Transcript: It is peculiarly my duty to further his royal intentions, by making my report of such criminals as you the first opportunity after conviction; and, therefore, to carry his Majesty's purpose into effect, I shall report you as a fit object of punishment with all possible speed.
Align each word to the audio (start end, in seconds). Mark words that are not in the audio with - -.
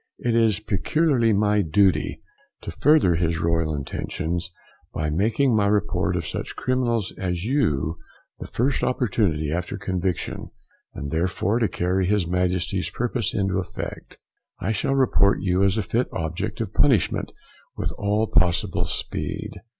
It 0.17 0.33
is 0.35 0.59
peculiarly 0.59 1.31
my 1.31 1.61
duty 1.61 2.19
to 2.61 2.71
further 2.71 3.13
his 3.13 3.37
royal 3.39 3.75
intentions, 3.75 4.49
by 4.95 5.11
making 5.11 5.55
my 5.55 5.67
report 5.67 6.15
of 6.15 6.25
such 6.25 6.55
criminals 6.55 7.13
as 7.19 7.43
you 7.45 7.97
the 8.39 8.47
first 8.47 8.83
opportunity 8.83 9.51
after 9.51 9.77
conviction; 9.77 10.49
and, 10.95 11.11
therefore, 11.11 11.59
to 11.59 11.67
carry 11.67 12.07
his 12.07 12.25
Majesty's 12.25 12.89
purpose 12.89 13.35
into 13.35 13.59
effect, 13.59 14.17
I 14.59 14.71
shall 14.71 14.95
report 14.95 15.43
you 15.43 15.61
as 15.63 15.77
a 15.77 15.83
fit 15.83 16.07
object 16.13 16.61
of 16.61 16.73
punishment 16.73 17.31
with 17.77 17.91
all 17.99 18.25
possible 18.25 18.85
speed. 18.85 19.51